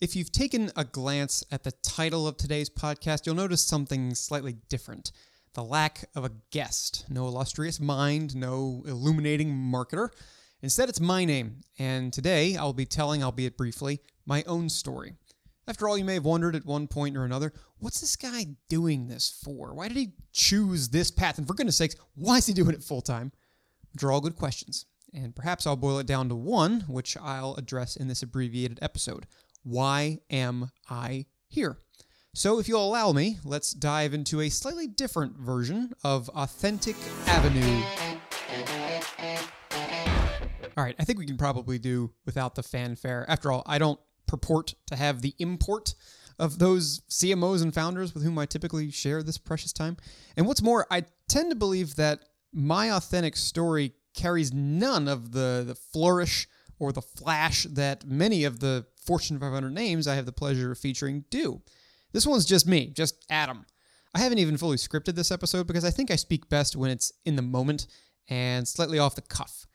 If 0.00 0.14
you've 0.14 0.30
taken 0.30 0.70
a 0.76 0.84
glance 0.84 1.42
at 1.50 1.64
the 1.64 1.72
title 1.72 2.28
of 2.28 2.36
today's 2.36 2.70
podcast, 2.70 3.26
you'll 3.26 3.34
notice 3.34 3.64
something 3.64 4.14
slightly 4.14 4.54
different 4.68 5.10
the 5.54 5.64
lack 5.64 6.08
of 6.14 6.24
a 6.24 6.30
guest. 6.52 7.04
No 7.08 7.26
illustrious 7.26 7.80
mind, 7.80 8.36
no 8.36 8.84
illuminating 8.86 9.52
marketer. 9.52 10.10
Instead, 10.62 10.88
it's 10.88 11.00
my 11.00 11.24
name, 11.24 11.62
and 11.80 12.12
today 12.12 12.54
I'll 12.54 12.72
be 12.72 12.86
telling, 12.86 13.24
albeit 13.24 13.56
briefly, 13.56 13.98
my 14.24 14.44
own 14.46 14.68
story. 14.68 15.14
After 15.66 15.88
all, 15.88 15.98
you 15.98 16.04
may 16.04 16.14
have 16.14 16.24
wondered 16.24 16.54
at 16.54 16.64
one 16.64 16.86
point 16.86 17.16
or 17.16 17.24
another, 17.24 17.52
what's 17.78 18.00
this 18.00 18.14
guy 18.14 18.46
doing 18.68 19.08
this 19.08 19.40
for? 19.42 19.74
Why 19.74 19.88
did 19.88 19.96
he 19.96 20.12
choose 20.32 20.90
this 20.90 21.10
path? 21.10 21.38
And 21.38 21.46
for 21.46 21.54
goodness 21.54 21.76
sakes, 21.76 21.96
why 22.14 22.36
is 22.36 22.46
he 22.46 22.52
doing 22.52 22.74
it 22.74 22.84
full 22.84 23.02
time? 23.02 23.32
Which 23.92 24.04
are 24.04 24.12
all 24.12 24.20
good 24.20 24.36
questions. 24.36 24.86
And 25.12 25.34
perhaps 25.34 25.66
I'll 25.66 25.74
boil 25.74 25.98
it 25.98 26.06
down 26.06 26.28
to 26.28 26.36
one, 26.36 26.82
which 26.82 27.16
I'll 27.16 27.54
address 27.56 27.96
in 27.96 28.06
this 28.06 28.22
abbreviated 28.22 28.78
episode. 28.80 29.26
Why 29.68 30.20
am 30.30 30.70
I 30.88 31.26
here? 31.46 31.76
So, 32.32 32.58
if 32.58 32.68
you'll 32.68 32.88
allow 32.88 33.12
me, 33.12 33.36
let's 33.44 33.74
dive 33.74 34.14
into 34.14 34.40
a 34.40 34.48
slightly 34.48 34.86
different 34.86 35.36
version 35.36 35.92
of 36.02 36.30
Authentic 36.30 36.96
Avenue. 37.26 37.82
All 40.74 40.84
right, 40.84 40.94
I 40.98 41.04
think 41.04 41.18
we 41.18 41.26
can 41.26 41.36
probably 41.36 41.78
do 41.78 42.14
without 42.24 42.54
the 42.54 42.62
fanfare. 42.62 43.26
After 43.28 43.52
all, 43.52 43.62
I 43.66 43.76
don't 43.76 44.00
purport 44.26 44.72
to 44.86 44.96
have 44.96 45.20
the 45.20 45.34
import 45.38 45.94
of 46.38 46.58
those 46.58 47.00
CMOs 47.10 47.62
and 47.62 47.74
founders 47.74 48.14
with 48.14 48.22
whom 48.22 48.38
I 48.38 48.46
typically 48.46 48.90
share 48.90 49.22
this 49.22 49.36
precious 49.36 49.74
time. 49.74 49.98
And 50.38 50.46
what's 50.46 50.62
more, 50.62 50.86
I 50.90 51.04
tend 51.28 51.50
to 51.50 51.56
believe 51.56 51.96
that 51.96 52.20
my 52.54 52.90
authentic 52.90 53.36
story 53.36 53.92
carries 54.14 54.50
none 54.50 55.08
of 55.08 55.32
the, 55.32 55.62
the 55.66 55.74
flourish 55.74 56.48
or 56.78 56.92
the 56.92 57.02
flash 57.02 57.64
that 57.64 58.06
many 58.06 58.44
of 58.44 58.60
the 58.60 58.86
Fortune 59.08 59.40
500 59.40 59.72
names 59.72 60.06
I 60.06 60.16
have 60.16 60.26
the 60.26 60.32
pleasure 60.32 60.70
of 60.70 60.76
featuring 60.76 61.24
do. 61.30 61.62
This 62.12 62.26
one's 62.26 62.44
just 62.44 62.66
me, 62.66 62.90
just 62.90 63.24
Adam. 63.30 63.64
I 64.14 64.18
haven't 64.18 64.36
even 64.36 64.58
fully 64.58 64.76
scripted 64.76 65.14
this 65.14 65.30
episode 65.30 65.66
because 65.66 65.82
I 65.82 65.90
think 65.90 66.10
I 66.10 66.16
speak 66.16 66.50
best 66.50 66.76
when 66.76 66.90
it's 66.90 67.10
in 67.24 67.34
the 67.34 67.40
moment 67.40 67.86
and 68.28 68.68
slightly 68.68 68.98
off 68.98 69.14
the 69.14 69.22
cuff. 69.22 69.66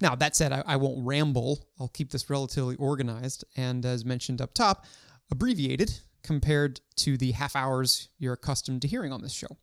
Now, 0.00 0.16
that 0.16 0.34
said, 0.34 0.50
I, 0.52 0.64
I, 0.66 0.74
won't 0.74 1.06
ramble. 1.06 1.68
I'll 1.78 1.86
keep 1.86 2.10
this 2.10 2.28
relatively 2.28 2.74
organized 2.74 3.44
and, 3.56 3.86
as 3.86 4.04
mentioned 4.04 4.42
up 4.42 4.54
top, 4.54 4.86
abbreviated 5.30 5.92
compared 6.24 6.80
to 6.96 7.16
the 7.16 7.30
half 7.30 7.54
hours 7.54 8.08
you're 8.18 8.32
accustomed 8.32 8.82
to 8.82 8.88
hearing 8.88 9.12
on 9.12 9.22
this 9.22 9.32
show. 9.32 9.56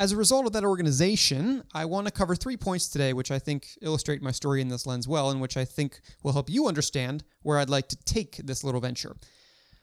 As 0.00 0.12
a 0.12 0.16
result 0.16 0.46
of 0.46 0.52
that 0.52 0.64
organization, 0.64 1.64
I 1.74 1.84
want 1.84 2.06
to 2.06 2.12
cover 2.12 2.36
three 2.36 2.56
points 2.56 2.88
today, 2.88 3.12
which 3.12 3.32
I 3.32 3.40
think 3.40 3.70
illustrate 3.82 4.22
my 4.22 4.30
story 4.30 4.60
in 4.60 4.68
this 4.68 4.86
lens 4.86 5.08
well, 5.08 5.30
and 5.30 5.40
which 5.40 5.56
I 5.56 5.64
think 5.64 6.00
will 6.22 6.32
help 6.32 6.48
you 6.48 6.68
understand 6.68 7.24
where 7.42 7.58
I'd 7.58 7.68
like 7.68 7.88
to 7.88 7.96
take 8.04 8.36
this 8.36 8.62
little 8.62 8.80
venture. 8.80 9.16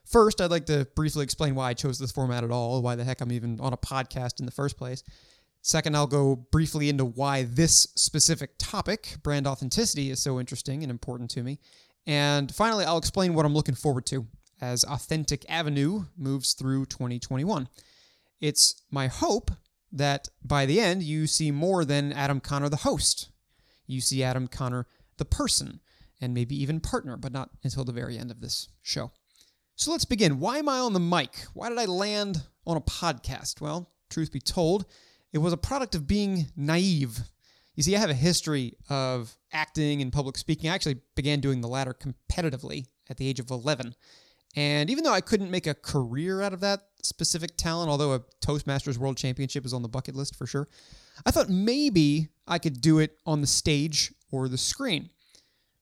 First, 0.06 0.40
I'd 0.40 0.52
like 0.52 0.68
to 0.68 0.88
briefly 0.96 1.24
explain 1.24 1.54
why 1.54 1.70
I 1.70 1.74
chose 1.74 2.00
this 2.00 2.14
format 2.14 2.46
at 2.46 2.52
all, 2.52 2.82
why 2.82 2.96
the 2.96 3.04
heck 3.04 3.20
I'm 3.20 3.32
even 3.32 3.60
on 3.60 3.74
a 3.74 3.78
podcast 3.78 4.40
in 4.40 4.46
the 4.46 4.54
first 4.54 4.78
place. 4.78 5.04
Second, 5.62 5.98
I'll 5.98 6.08
go 6.08 6.36
briefly 6.36 6.88
into 6.88 7.04
why 7.04 7.44
this 7.44 7.88
specific 7.96 8.52
topic, 8.58 9.18
brand 9.22 9.48
authenticity, 9.48 10.12
is 10.12 10.22
so 10.22 10.40
interesting 10.40 10.82
and 10.84 10.92
important 10.92 11.30
to 11.32 11.44
me. 11.44 11.60
And 12.08 12.54
finally, 12.54 12.86
I'll 12.86 13.00
explain 13.00 13.34
what 13.34 13.46
I'm 13.46 13.56
looking 13.56 13.76
forward 13.76 14.06
to 14.06 14.28
as 14.62 14.86
Authentic 14.86 15.44
Avenue 15.50 16.06
moves 16.16 16.54
through 16.54 16.86
2021. 16.86 17.68
It's 18.40 18.84
my 18.92 19.08
hope 19.08 19.52
that 19.96 20.28
by 20.44 20.66
the 20.66 20.80
end, 20.80 21.04
you 21.04 21.28
see 21.28 21.52
more 21.52 21.86
than 21.86 22.14
Adam 22.14 22.40
Conner, 22.40 22.70
the 22.70 22.78
host. 22.78 23.30
You 23.88 24.02
see 24.02 24.24
Adam 24.24 24.48
Conner, 24.48 24.88
the 25.18 25.26
person, 25.26 25.80
and 26.22 26.34
maybe 26.34 26.62
even 26.62 26.80
partner, 26.80 27.18
but 27.18 27.32
not 27.32 27.50
until 27.64 27.84
the 27.84 27.92
very 27.92 28.18
end 28.18 28.32
of 28.32 28.42
this 28.42 28.68
show. 28.82 29.12
So 29.76 29.92
let's 29.92 30.06
begin. 30.06 30.40
Why 30.40 30.58
am 30.58 30.70
I 30.70 30.80
on 30.80 30.94
the 30.94 31.00
mic? 31.00 31.46
Why 31.54 31.70
did 31.70 31.78
I 31.78 31.86
land 31.86 32.44
on 32.66 32.78
a 32.78 32.82
podcast? 32.82 33.62
Well, 33.62 33.92
truth 34.10 34.32
be 34.32 34.40
told, 34.40 34.86
it 35.34 35.40
was 35.40 35.54
a 35.54 35.58
product 35.58 35.96
of 35.96 36.08
being 36.08 36.48
naive. 36.56 37.20
You 37.76 37.84
see, 37.84 37.96
I 37.96 38.00
have 38.00 38.10
a 38.10 38.14
history 38.14 38.78
of 38.90 39.38
acting 39.52 40.02
and 40.02 40.14
public 40.14 40.38
speaking. 40.38 40.70
I 40.70 40.76
actually 40.76 41.02
began 41.16 41.42
doing 41.42 41.60
the 41.62 41.68
latter 41.68 41.94
competitively 41.94 42.86
at 43.10 43.18
the 43.18 43.28
age 43.28 43.40
of 43.40 43.50
11. 43.52 43.96
And 44.56 44.90
even 44.90 45.04
though 45.04 45.14
I 45.14 45.22
couldn't 45.22 45.52
make 45.52 45.68
a 45.68 45.74
career 45.74 46.42
out 46.42 46.54
of 46.54 46.62
that 46.62 46.82
specific 47.04 47.58
talent, 47.58 47.90
although 47.90 48.14
a 48.14 48.22
Toastmasters 48.42 48.98
World 48.98 49.18
Championship 49.18 49.66
is 49.66 49.74
on 49.74 49.82
the 49.82 49.90
bucket 49.90 50.16
list 50.16 50.36
for 50.36 50.48
sure, 50.48 50.68
I 51.26 51.32
thought 51.32 51.50
maybe 51.50 52.30
I 52.48 52.60
could 52.60 52.82
do 52.82 53.00
it 53.00 53.18
on 53.26 53.42
the 53.42 53.48
stage 53.48 54.14
or 54.32 54.48
the 54.48 54.58
screen. 54.58 55.10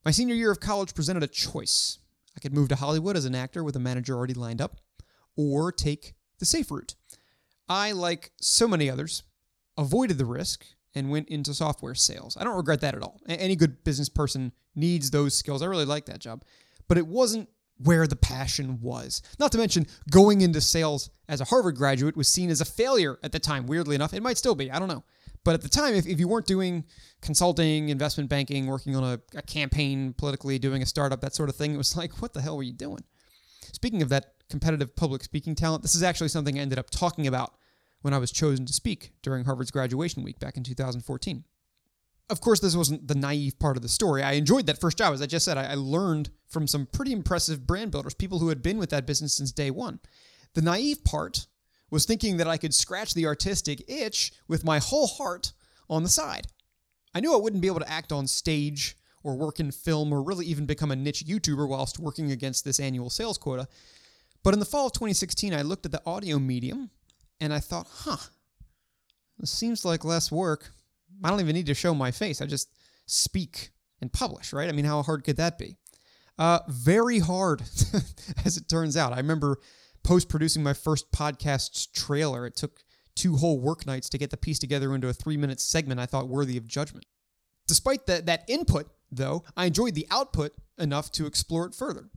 My 0.04 0.12
senior 0.12 0.36
year 0.36 0.52
of 0.52 0.60
college 0.60 0.96
presented 0.96 1.24
a 1.24 1.28
choice. 1.28 2.00
I 2.36 2.40
could 2.40 2.54
move 2.54 2.70
to 2.70 2.76
Hollywood 2.76 3.16
as 3.16 3.26
an 3.26 3.36
actor 3.36 3.64
with 3.64 3.76
a 3.76 3.80
manager 3.80 4.16
already 4.16 4.34
lined 4.34 4.62
up, 4.62 4.78
or 5.36 5.72
take 5.72 6.16
the 6.40 6.46
safe 6.46 6.72
route. 6.72 6.96
I, 7.70 7.92
like 7.92 8.32
so 8.42 8.68
many 8.68 8.90
others, 8.90 9.24
avoided 9.78 10.18
the 10.18 10.26
risk 10.26 10.66
and 10.96 11.10
went 11.10 11.30
into 11.30 11.54
software 11.54 11.96
sales. 11.96 12.36
I 12.38 12.44
don't 12.44 12.56
regret 12.56 12.82
that 12.82 12.96
at 12.96 13.02
all. 13.02 13.22
Any 13.28 13.56
good 13.56 13.84
business 13.84 14.10
person 14.10 14.52
needs 14.76 15.12
those 15.12 15.36
skills. 15.36 15.62
I 15.62 15.68
really 15.68 15.86
like 15.86 16.06
that 16.08 16.20
job. 16.20 16.44
But 16.88 16.98
it 16.98 17.08
wasn't 17.08 17.50
where 17.78 18.08
the 18.08 18.16
passion 18.16 18.80
was. 18.82 19.22
Not 19.40 19.52
to 19.54 19.58
mention, 19.58 19.88
going 20.10 20.42
into 20.42 20.62
sales 20.62 21.10
as 21.28 21.42
a 21.42 21.46
Harvard 21.46 21.76
graduate 21.76 22.16
was 22.16 22.28
seen 22.28 22.50
as 22.50 22.62
a 22.62 22.66
failure 22.66 23.20
at 23.24 23.32
the 23.32 23.40
time, 23.40 23.66
weirdly 23.66 23.96
enough. 23.96 24.14
It 24.14 24.24
might 24.24 24.38
still 24.38 24.56
be, 24.56 24.72
I 24.72 24.80
don't 24.80 24.88
know. 24.88 25.04
But 25.44 25.56
at 25.56 25.62
the 25.62 25.70
time, 25.70 25.94
if, 25.94 26.08
if 26.08 26.20
you 26.20 26.28
weren't 26.28 26.46
doing 26.46 26.86
consulting, 27.22 27.90
investment 27.90 28.30
banking, 28.30 28.68
working 28.68 28.96
on 28.96 29.04
a, 29.04 29.38
a 29.38 29.42
campaign 29.42 30.14
politically, 30.14 30.58
doing 30.58 30.82
a 30.82 30.86
startup, 30.86 31.20
that 31.22 31.36
sort 31.36 31.50
of 31.50 31.56
thing, 31.56 31.74
it 31.74 31.78
was 31.78 31.98
like, 31.98 32.22
what 32.22 32.34
the 32.34 32.42
hell 32.42 32.58
were 32.58 32.64
you 32.64 32.74
doing? 32.74 33.04
Speaking 33.74 34.02
of 34.02 34.10
that 34.10 34.34
competitive 34.50 34.96
public 34.96 35.24
speaking 35.24 35.56
talent, 35.56 35.82
this 35.82 35.96
is 35.96 36.04
actually 36.04 36.30
something 36.30 36.58
I 36.58 36.62
ended 36.62 36.80
up 36.80 36.90
talking 36.90 37.28
about 37.28 37.54
when 38.02 38.14
I 38.14 38.18
was 38.18 38.32
chosen 38.32 38.66
to 38.66 38.74
speak 38.74 39.14
during 39.22 39.46
Harvard's 39.46 39.72
graduation 39.72 40.24
week 40.24 40.40
back 40.40 40.58
in 40.58 40.64
2014. 40.64 41.44
Of 42.30 42.42
course, 42.42 42.60
this 42.60 42.76
wasn't 42.76 43.08
the 43.08 43.16
naive 43.16 43.60
part 43.60 43.76
of 43.76 43.84
the 43.84 43.90
story. 43.90 44.24
I 44.24 44.34
enjoyed 44.34 44.66
that 44.68 44.80
first 44.80 44.98
job. 44.98 45.14
As 45.14 45.22
I 45.22 45.26
just 45.26 45.46
said, 45.46 45.58
I 45.58 45.76
learned 45.76 46.30
from 46.48 46.68
some 46.68 46.88
pretty 46.88 47.12
impressive 47.12 47.68
brand 47.68 47.92
builders, 47.92 48.14
people 48.14 48.40
who 48.40 48.50
had 48.50 48.62
been 48.62 48.78
with 48.78 48.90
that 48.92 49.06
business 49.06 49.34
since 49.34 49.52
day 49.52 49.72
one. 49.72 50.00
The 50.54 50.62
naive 50.62 51.04
part 51.04 51.48
was 51.92 52.06
thinking 52.06 52.38
that 52.38 52.48
I 52.48 52.58
could 52.58 52.74
scratch 52.74 53.14
the 53.14 53.28
artistic 53.28 53.84
itch 53.88 54.32
with 54.48 54.64
my 54.64 54.80
whole 54.80 55.08
heart 55.08 55.54
on 55.90 56.04
the 56.04 56.10
side. 56.10 56.48
I 57.14 57.20
knew 57.20 57.34
I 57.34 57.40
wouldn't 57.42 57.62
be 57.62 57.68
able 57.68 57.82
to 57.82 57.92
act 57.92 58.12
on 58.12 58.26
stage 58.26 58.98
or 59.24 59.36
work 59.36 59.60
in 59.60 59.72
film 59.72 60.12
or 60.12 60.22
really 60.22 60.46
even 60.46 60.66
become 60.66 60.92
a 60.92 60.96
niche 60.96 61.26
YouTuber 61.26 61.68
whilst 61.68 62.00
working 62.00 62.32
against 62.32 62.66
this 62.66 62.80
annual 62.80 63.10
sales 63.10 63.38
quota. 63.38 63.68
But 64.44 64.54
in 64.54 64.60
the 64.60 64.66
fall 64.66 64.88
of 64.88 64.94
2016, 64.94 65.54
I 65.54 65.62
looked 65.62 65.86
at 65.86 65.92
the 65.92 66.02
audio 66.06 66.40
medium 66.40 66.90
and 67.40 67.54
I 67.54 67.60
thought, 67.60 67.88
huh, 67.90 68.18
this 69.38 69.52
seems 69.52 69.86
like 69.86 70.04
less 70.04 70.32
work. 70.32 70.72
I 71.24 71.30
don't 71.30 71.40
even 71.40 71.56
need 71.56 71.68
to 71.68 71.74
show 71.74 71.94
my 71.94 72.12
face. 72.12 72.42
I 72.42 72.46
just 72.46 72.70
speak 73.06 73.72
and 74.02 74.12
publish, 74.12 74.54
right? 74.54 74.70
I 74.70 74.72
mean, 74.72 74.86
how 74.86 75.02
hard 75.04 75.24
could 75.24 75.38
that 75.38 75.58
be? 75.58 75.78
Uh, 76.38 76.60
very 76.68 77.20
hard, 77.20 77.62
as 78.46 78.58
it 78.58 78.68
turns 78.68 78.98
out. 78.98 79.14
I 79.14 79.18
remember 79.18 79.58
post 80.04 80.30
producing 80.30 80.64
my 80.64 80.74
first 80.74 81.12
podcast's 81.12 81.86
trailer. 81.86 82.46
It 82.46 82.56
took 82.56 82.84
two 83.16 83.38
whole 83.38 83.60
work 83.60 83.86
nights 83.86 84.10
to 84.10 84.18
get 84.18 84.32
the 84.32 84.38
piece 84.38 84.60
together 84.60 84.94
into 84.94 85.08
a 85.08 85.14
three 85.14 85.38
minute 85.38 85.60
segment 85.60 86.00
I 86.00 86.06
thought 86.06 86.28
worthy 86.28 86.58
of 86.58 86.68
judgment. 86.68 87.06
Despite 87.68 88.08
that, 88.08 88.26
that 88.26 88.44
input, 88.48 88.88
though, 89.12 89.44
I 89.56 89.66
enjoyed 89.66 89.96
the 89.96 90.08
output 90.12 90.54
enough 90.78 91.12
to 91.14 91.26
explore 91.26 91.66
it 91.66 91.76
further. 91.76 92.10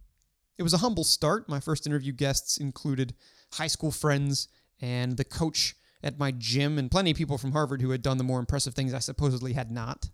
It 0.59 0.63
was 0.63 0.73
a 0.73 0.79
humble 0.79 1.05
start. 1.05 1.49
My 1.49 1.61
first 1.61 1.87
interview 1.87 2.13
guests 2.13 2.57
included 2.57 3.15
high 3.53 3.67
school 3.67 3.91
friends 3.91 4.49
and 4.81 5.17
the 5.17 5.25
coach 5.25 5.77
at 6.03 6.19
my 6.19 6.31
gym, 6.31 6.79
and 6.79 6.91
plenty 6.91 7.11
of 7.11 7.17
people 7.17 7.39
from 7.39 7.53
Harvard 7.53 7.83
who 7.83 7.91
had 7.91 8.03
done 8.03 8.19
the 8.19 8.25
more 8.25 8.41
impressive 8.41 8.75
things 8.75 8.95
I 8.95 8.99
supposedly 8.99 9.55
had 9.55 9.71
not. 9.71 10.11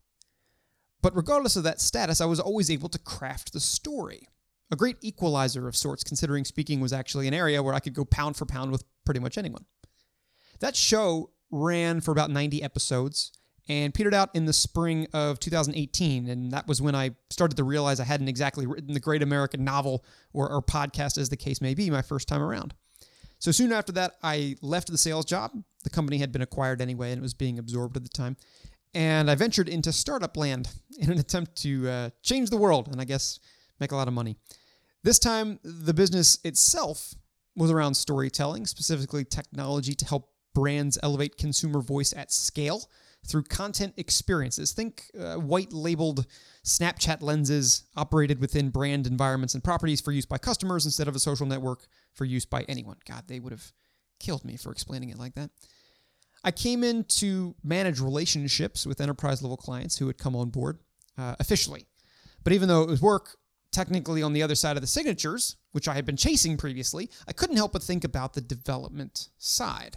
But 1.02 1.16
regardless 1.16 1.56
of 1.56 1.64
that 1.64 1.80
status, 1.80 2.20
I 2.20 2.26
was 2.26 2.40
always 2.40 2.70
able 2.70 2.88
to 2.88 2.98
craft 2.98 3.52
the 3.52 3.60
story 3.60 4.28
a 4.72 4.76
great 4.76 4.96
equalizer 5.02 5.68
of 5.68 5.76
sorts, 5.76 6.02
considering 6.02 6.46
speaking 6.46 6.80
was 6.80 6.94
actually 6.94 7.28
an 7.28 7.34
area 7.34 7.62
where 7.62 7.74
I 7.74 7.78
could 7.78 7.92
go 7.92 8.06
pound 8.06 8.36
for 8.36 8.46
pound 8.46 8.72
with 8.72 8.84
pretty 9.04 9.20
much 9.20 9.36
anyone. 9.36 9.66
That 10.60 10.74
show 10.74 11.30
ran 11.50 12.00
for 12.00 12.10
about 12.10 12.30
90 12.30 12.62
episodes 12.62 13.32
and 13.68 13.92
petered 13.92 14.14
out 14.14 14.30
in 14.34 14.46
the 14.46 14.52
spring 14.54 15.06
of 15.12 15.38
2018. 15.38 16.26
And 16.26 16.52
that 16.52 16.66
was 16.66 16.80
when 16.80 16.94
I 16.94 17.10
started 17.28 17.56
to 17.58 17.64
realize 17.64 18.00
I 18.00 18.04
hadn't 18.04 18.28
exactly 18.28 18.66
written 18.66 18.94
the 18.94 19.00
great 19.00 19.22
American 19.22 19.62
novel 19.62 20.04
or, 20.32 20.50
or 20.50 20.62
podcast, 20.62 21.18
as 21.18 21.28
the 21.28 21.36
case 21.36 21.60
may 21.60 21.74
be, 21.74 21.90
my 21.90 22.02
first 22.02 22.26
time 22.26 22.42
around. 22.42 22.72
So 23.38 23.50
soon 23.52 23.72
after 23.72 23.92
that, 23.92 24.14
I 24.22 24.56
left 24.62 24.90
the 24.90 24.96
sales 24.96 25.26
job. 25.26 25.52
The 25.84 25.90
company 25.90 26.18
had 26.18 26.32
been 26.32 26.42
acquired 26.42 26.80
anyway 26.80 27.10
and 27.10 27.18
it 27.18 27.22
was 27.22 27.34
being 27.34 27.58
absorbed 27.58 27.96
at 27.96 28.02
the 28.02 28.08
time. 28.08 28.36
And 28.94 29.30
I 29.30 29.34
ventured 29.34 29.68
into 29.68 29.92
startup 29.92 30.36
land 30.36 30.68
in 30.98 31.10
an 31.10 31.18
attempt 31.18 31.56
to 31.62 31.88
uh, 31.88 32.10
change 32.22 32.50
the 32.50 32.56
world 32.56 32.88
and 32.88 33.00
I 33.00 33.04
guess 33.04 33.40
make 33.80 33.92
a 33.92 33.96
lot 33.96 34.08
of 34.08 34.14
money. 34.14 34.36
This 35.02 35.18
time, 35.18 35.58
the 35.64 35.94
business 35.94 36.38
itself 36.44 37.14
was 37.56 37.70
around 37.70 37.94
storytelling, 37.94 38.66
specifically 38.66 39.24
technology 39.24 39.94
to 39.94 40.04
help 40.04 40.30
brands 40.54 40.98
elevate 41.02 41.36
consumer 41.36 41.80
voice 41.80 42.12
at 42.16 42.32
scale. 42.32 42.88
through 43.24 43.44
content 43.44 43.94
experiences. 43.96 44.72
Think 44.72 45.08
uh, 45.16 45.36
white 45.36 45.72
labeled 45.72 46.26
Snapchat 46.64 47.22
lenses 47.22 47.84
operated 47.96 48.40
within 48.40 48.70
brand 48.70 49.06
environments 49.06 49.54
and 49.54 49.62
properties 49.62 50.00
for 50.00 50.10
use 50.10 50.26
by 50.26 50.38
customers 50.38 50.84
instead 50.84 51.06
of 51.06 51.14
a 51.14 51.20
social 51.20 51.46
network 51.46 51.86
for 52.14 52.24
use 52.24 52.44
by 52.44 52.64
anyone. 52.68 52.96
God, 53.08 53.24
they 53.28 53.38
would 53.38 53.52
have 53.52 53.72
killed 54.22 54.44
me 54.44 54.56
for 54.56 54.72
explaining 54.72 55.10
it 55.10 55.18
like 55.18 55.34
that. 55.34 55.50
I 56.44 56.50
came 56.50 56.82
in 56.82 57.04
to 57.04 57.54
manage 57.62 58.00
relationships 58.00 58.86
with 58.86 59.00
enterprise 59.00 59.42
level 59.42 59.56
clients 59.56 59.98
who 59.98 60.06
had 60.06 60.18
come 60.18 60.34
on 60.34 60.50
board 60.50 60.78
uh, 61.18 61.36
officially. 61.38 61.86
But 62.42 62.52
even 62.52 62.68
though 62.68 62.82
it 62.82 62.88
was 62.88 63.02
work, 63.02 63.36
technically 63.70 64.22
on 64.22 64.32
the 64.32 64.42
other 64.42 64.54
side 64.54 64.76
of 64.76 64.80
the 64.80 64.86
signatures, 64.86 65.56
which 65.72 65.88
I 65.88 65.94
had 65.94 66.04
been 66.04 66.16
chasing 66.16 66.56
previously, 66.56 67.10
I 67.28 67.32
couldn't 67.32 67.56
help 67.56 67.72
but 67.72 67.82
think 67.82 68.04
about 68.04 68.34
the 68.34 68.40
development 68.40 69.28
side 69.38 69.96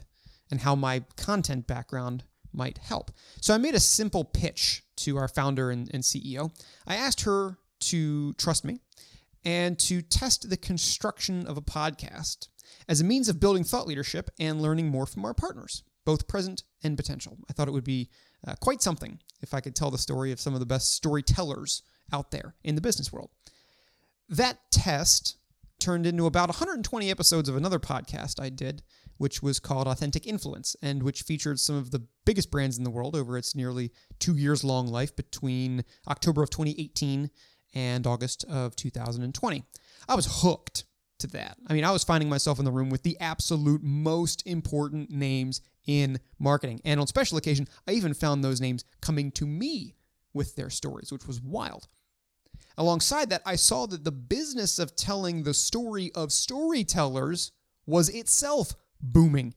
and 0.51 0.61
how 0.61 0.75
my 0.75 1.03
content 1.17 1.67
background 1.67 2.23
might 2.53 2.77
help. 2.77 3.11
So 3.41 3.53
I 3.53 3.57
made 3.57 3.75
a 3.75 3.79
simple 3.79 4.23
pitch 4.23 4.83
to 4.97 5.17
our 5.17 5.27
founder 5.27 5.71
and, 5.71 5.89
and 5.93 6.03
CEO. 6.03 6.51
I 6.87 6.95
asked 6.95 7.21
her 7.21 7.57
to 7.81 8.33
trust 8.33 8.63
me 8.63 8.79
and 9.45 9.77
to 9.79 10.01
test 10.01 10.49
the 10.49 10.57
construction 10.57 11.45
of 11.45 11.57
a 11.57 11.61
podcast 11.61 12.49
as 12.89 12.99
a 12.99 13.05
means 13.05 13.29
of 13.29 13.39
building 13.39 13.63
thought 13.63 13.87
leadership 13.87 14.29
and 14.39 14.61
learning 14.61 14.89
more 14.89 15.05
from 15.05 15.23
our 15.23 15.33
partners, 15.33 15.83
both 16.03 16.27
present 16.27 16.63
and 16.83 16.97
potential. 16.97 17.37
I 17.49 17.53
thought 17.53 17.67
it 17.67 17.73
would 17.73 17.83
be 17.83 18.09
uh, 18.47 18.55
quite 18.59 18.81
something 18.81 19.19
if 19.41 19.53
I 19.53 19.61
could 19.61 19.75
tell 19.75 19.91
the 19.91 19.97
story 19.97 20.31
of 20.31 20.39
some 20.39 20.53
of 20.53 20.59
the 20.59 20.65
best 20.65 20.93
storytellers 20.93 21.83
out 22.11 22.31
there 22.31 22.55
in 22.63 22.75
the 22.75 22.81
business 22.81 23.11
world. 23.11 23.29
That 24.27 24.59
test 24.71 25.37
turned 25.79 26.05
into 26.05 26.25
about 26.25 26.49
120 26.49 27.11
episodes 27.11 27.49
of 27.49 27.55
another 27.55 27.79
podcast 27.79 28.41
I 28.41 28.49
did, 28.49 28.81
which 29.17 29.41
was 29.41 29.59
called 29.59 29.87
Authentic 29.87 30.25
Influence, 30.25 30.75
and 30.81 31.03
which 31.03 31.21
featured 31.21 31.59
some 31.59 31.75
of 31.75 31.91
the 31.91 32.05
biggest 32.25 32.51
brands 32.51 32.77
in 32.77 32.83
the 32.83 32.89
world 32.89 33.15
over 33.15 33.37
its 33.37 33.55
nearly 33.55 33.91
two 34.19 34.35
years 34.35 34.63
long 34.63 34.87
life 34.87 35.15
between 35.15 35.83
October 36.07 36.43
of 36.43 36.49
2018 36.49 37.29
and 37.75 38.07
August 38.07 38.45
of 38.45 38.75
2020. 38.75 39.63
I 40.07 40.15
was 40.15 40.41
hooked 40.41 40.85
to 41.19 41.27
that. 41.27 41.57
I 41.67 41.73
mean, 41.73 41.83
I 41.83 41.91
was 41.91 42.03
finding 42.03 42.29
myself 42.29 42.59
in 42.59 42.65
the 42.65 42.71
room 42.71 42.89
with 42.89 43.03
the 43.03 43.17
absolute 43.19 43.83
most 43.83 44.45
important 44.47 45.11
names 45.11 45.61
in 45.85 46.19
marketing. 46.39 46.81
And 46.83 46.99
on 46.99 47.07
special 47.07 47.37
occasion, 47.37 47.67
I 47.87 47.91
even 47.91 48.13
found 48.13 48.43
those 48.43 48.61
names 48.61 48.83
coming 49.01 49.31
to 49.33 49.45
me 49.45 49.95
with 50.33 50.55
their 50.55 50.69
stories, 50.69 51.11
which 51.11 51.27
was 51.27 51.41
wild. 51.41 51.87
Alongside 52.77 53.29
that, 53.29 53.41
I 53.45 53.55
saw 53.55 53.85
that 53.85 54.03
the 54.03 54.11
business 54.11 54.79
of 54.79 54.95
telling 54.95 55.43
the 55.43 55.53
story 55.53 56.11
of 56.13 56.33
storytellers 56.33 57.51
was 57.85 58.09
itself 58.09 58.73
booming. 59.01 59.53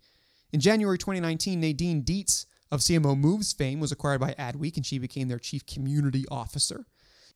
In 0.52 0.60
January 0.60 0.98
2019, 0.98 1.60
Nadine 1.60 2.02
Dietz 2.02 2.46
of 2.70 2.80
CMO 2.80 3.18
Moves 3.18 3.52
fame 3.52 3.80
was 3.80 3.92
acquired 3.92 4.20
by 4.20 4.34
Adweek 4.38 4.76
and 4.76 4.86
she 4.86 4.98
became 4.98 5.28
their 5.28 5.38
chief 5.38 5.66
community 5.66 6.24
officer. 6.30 6.86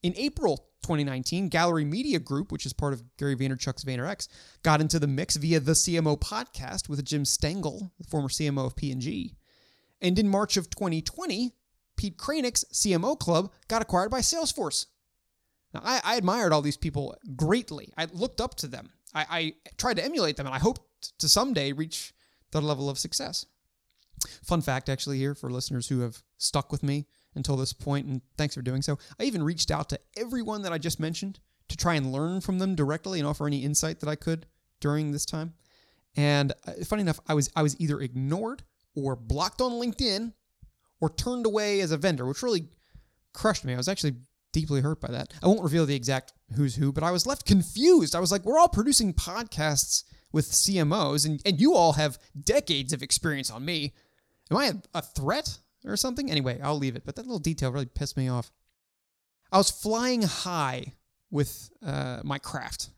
In 0.03 0.15
April 0.17 0.57
2019, 0.83 1.49
Gallery 1.49 1.85
Media 1.85 2.19
Group, 2.19 2.51
which 2.51 2.67
is 2.67 2.73
part 2.73 2.93
of 2.93 3.05
Gary 3.17 3.37
Vaynerchuk's 3.37 3.85
VaynerX, 3.85 4.27
got 4.65 4.81
into 4.81 4.99
the 4.99 5.07
mix 5.07 5.37
via 5.37 5.61
the 5.61 5.73
CMO 5.73 6.19
podcast 6.19 6.89
with 6.89 7.05
Jim 7.05 7.25
Stengel, 7.25 7.93
the 7.99 8.05
former 8.05 8.29
CMO 8.29 8.67
of 8.67 8.75
P&G. 8.75 9.37
And 10.01 10.19
in 10.19 10.29
March 10.29 10.57
of 10.57 10.71
2020, 10.71 11.53
Pete 11.97 12.19
Krainik's 12.19 12.65
CMO 12.73 13.17
Club 13.17 13.53
got 13.69 13.83
acquired 13.83 14.11
by 14.11 14.21
Salesforce. 14.21 14.87
Now, 15.73 15.83
I, 15.85 16.01
I 16.03 16.17
admired 16.17 16.53
all 16.53 16.63
these 16.63 16.77
people 16.77 17.17
greatly. 17.37 17.93
I 17.97 18.07
looked 18.13 18.41
up 18.41 18.57
to 18.57 18.67
them. 18.67 18.91
I, 19.15 19.27
I 19.31 19.55
tried 19.77 19.99
to 19.99 20.05
emulate 20.05 20.37
them, 20.37 20.47
and 20.47 20.55
I 20.55 20.59
hoped 20.59 21.17
to 21.21 21.29
someday 21.29 21.71
reach 21.71 22.13
their 22.51 22.61
level 22.61 22.91
of 22.91 22.99
success. 22.99 23.47
Fun 24.45 24.63
fact, 24.63 24.89
actually, 24.89 25.19
here 25.19 25.35
for 25.35 25.51
listeners 25.51 25.89
who 25.89 26.01
have 26.01 26.23
stuck 26.39 26.73
with 26.73 26.83
me 26.83 27.07
until 27.35 27.57
this 27.57 27.73
point, 27.73 28.07
and 28.07 28.21
thanks 28.37 28.55
for 28.55 28.63
doing 28.63 28.83
so. 28.83 28.99
I 29.19 29.25
even 29.25 29.43
reached 29.43 29.71
out 29.71 29.89
to 29.91 30.01
everyone 30.17 30.63
that 30.63 30.73
I 30.73 30.79
just 30.79 31.01
mentioned 31.01 31.41
to 31.69 31.77
try 31.77 31.95
and 31.95 32.13
learn 32.13 32.41
from 32.41 32.59
them 32.59 32.75
directly 32.75 33.19
and 33.19 33.27
offer 33.27 33.47
any 33.47 33.65
insight 33.65 34.01
that 34.01 34.09
I 34.09 34.17
could 34.17 34.47
during 34.81 35.13
this 35.13 35.25
time. 35.25 35.55
And 36.17 36.53
uh, 36.67 36.73
funny 36.85 37.03
enough, 37.03 37.21
I 37.27 37.35
was 37.35 37.51
I 37.57 37.63
was 37.63 37.81
either 37.81 38.01
ignored 38.01 38.65
or 38.95 39.17
blocked 39.17 39.61
on 39.61 39.73
LinkedIn 39.73 40.35
or 41.01 41.11
turned 41.11 41.47
away 41.47 41.81
as 41.81 41.91
a 41.91 41.97
vendor, 41.97 42.27
which 42.27 42.43
really 42.43 42.69
crushed 43.33 43.65
me. 43.65 43.73
I 43.73 43.79
was 43.79 43.89
actually 43.89 44.17
deeply 44.53 44.83
hurt 44.83 45.01
by 45.01 45.11
that. 45.11 45.33
I 45.43 45.47
won't 45.47 45.63
reveal 45.63 45.87
the 45.87 45.95
exact 45.95 46.35
who's 46.55 46.77
who, 46.77 46.93
but 46.93 47.03
I 47.03 47.11
was 47.11 47.27
left 47.27 47.47
confused. 47.47 48.15
I 48.15 48.21
was 48.21 48.31
like, 48.31 48.45
we're 48.45 48.59
all 48.59 48.69
producing 48.69 49.15
podcasts 49.15 50.05
with 50.33 50.51
CMOs, 50.51 51.27
and, 51.27 51.41
and 51.45 51.61
you 51.61 51.75
all 51.75 51.95
have 51.95 52.19
decades 52.39 52.93
of 52.93 53.03
experience 53.03 53.51
on 53.51 53.65
me. 53.65 53.95
Am 54.53 54.59
I 54.59 54.73
a, 54.95 55.03
threat? 55.03 55.59
or 55.85 55.97
something. 55.97 56.31
Anyway, 56.31 56.61
I'll 56.63 56.79
leave 56.79 56.97
it. 56.97 57.05
But 57.05 57.17
that 57.17 57.27
little 57.27 57.39
detail 57.39 57.73
really 57.73 57.87
pissed 57.87 58.17
me 58.17 58.29
off. 58.29 58.51
I 59.51 59.59
was 59.59 59.71
flying 59.71 60.23
high 60.23 60.95
with 61.31 61.71
uh, 61.85 62.21
my 62.25 62.39
craft. 62.39 62.91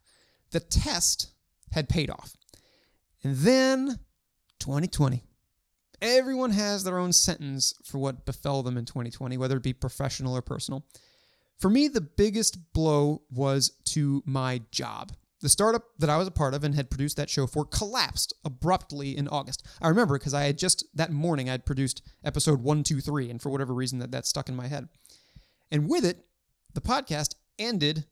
The 0.50 0.60
test 0.60 1.30
had 1.72 1.88
paid 1.88 2.10
off. 2.10 2.36
And 3.22 3.36
then 3.36 3.98
2020. 4.60 5.22
Everyone 6.02 6.50
has 6.50 6.84
their 6.84 6.98
own 6.98 7.12
sentence 7.12 7.74
for 7.84 7.98
what 7.98 8.26
befell 8.26 8.62
them 8.62 8.76
in 8.76 8.84
2020, 8.84 9.36
whether 9.38 9.56
it 9.56 9.62
be 9.62 9.72
professional 9.72 10.36
or 10.36 10.42
personal. 10.42 10.84
For 11.58 11.70
me, 11.70 11.88
the 11.88 12.00
biggest 12.00 12.72
blow 12.72 13.22
was 13.30 13.70
to 13.86 14.22
my 14.26 14.60
job. 14.70 15.12
The 15.44 15.50
startup 15.50 15.84
that 15.98 16.08
I 16.08 16.16
was 16.16 16.26
a 16.26 16.30
part 16.30 16.54
of 16.54 16.64
and 16.64 16.74
had 16.74 16.88
produced 16.88 17.18
that 17.18 17.28
show 17.28 17.46
for 17.46 17.66
collapsed 17.66 18.32
abruptly 18.46 19.14
in 19.14 19.28
August. 19.28 19.62
I 19.82 19.88
remember 19.88 20.18
because 20.18 20.32
I 20.32 20.44
had 20.44 20.56
just 20.56 20.86
that 20.94 21.12
morning 21.12 21.50
I 21.50 21.52
had 21.52 21.66
produced 21.66 22.00
episode 22.24 22.62
123 22.62 23.28
and 23.28 23.42
for 23.42 23.50
whatever 23.50 23.74
reason 23.74 23.98
that 23.98 24.10
that 24.12 24.24
stuck 24.24 24.48
in 24.48 24.56
my 24.56 24.68
head. 24.68 24.88
And 25.70 25.86
with 25.86 26.02
it, 26.06 26.24
the 26.72 26.80
podcast 26.80 27.34
ended 27.58 28.06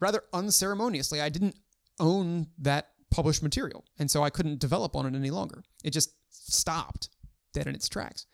rather 0.00 0.22
unceremoniously. 0.32 1.20
I 1.20 1.28
didn't 1.28 1.56
own 2.00 2.46
that 2.56 2.88
published 3.10 3.42
material, 3.42 3.84
and 3.98 4.10
so 4.10 4.22
I 4.22 4.30
couldn't 4.30 4.58
develop 4.58 4.96
on 4.96 5.04
it 5.04 5.14
any 5.14 5.30
longer. 5.30 5.64
It 5.84 5.90
just 5.90 6.14
stopped 6.30 7.10
dead 7.52 7.66
in 7.66 7.74
its 7.74 7.90
tracks. 7.90 8.24